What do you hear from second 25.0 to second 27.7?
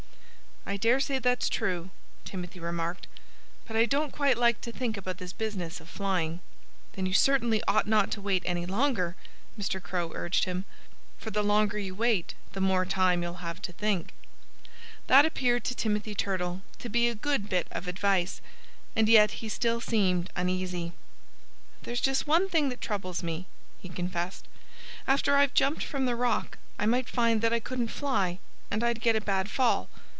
"After I've jumped from the rock I might find that I